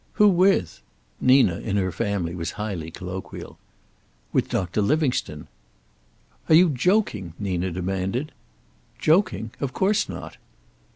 "Who 0.13 0.29
with?" 0.29 0.81
Nina 1.19 1.59
in 1.59 1.77
her 1.77 1.91
family 1.91 2.33
was 2.33 2.53
highly 2.53 2.89
colloquial. 2.89 3.59
"With 4.33 4.49
Doctor 4.49 4.81
Livingstone." 4.81 5.45
"Are 6.49 6.55
you 6.55 6.71
joking?" 6.71 7.33
Nina 7.37 7.69
demanded. 7.69 8.31
"Joking? 8.97 9.51
Of 9.59 9.73
course 9.73 10.09
not." 10.09 10.37